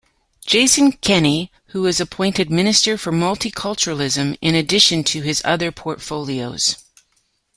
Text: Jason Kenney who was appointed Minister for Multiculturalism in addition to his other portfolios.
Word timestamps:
Jason 0.43 0.91
Kenney 0.93 1.51
who 1.67 1.83
was 1.83 1.99
appointed 1.99 2.49
Minister 2.49 2.97
for 2.97 3.11
Multiculturalism 3.11 4.35
in 4.41 4.55
addition 4.55 5.03
to 5.03 5.21
his 5.21 5.43
other 5.45 5.71
portfolios. 5.71 6.77